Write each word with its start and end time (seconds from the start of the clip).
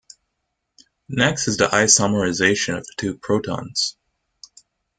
Next 1.09 1.47
is 1.47 1.57
the 1.57 1.67
isomerization 1.67 2.75
of 2.75 2.87
the 2.87 2.93
two 2.97 3.17
protons. 3.19 3.97